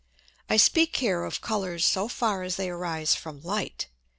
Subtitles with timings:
[0.49, 3.85] I speak here of Colours so far as they arise from Light.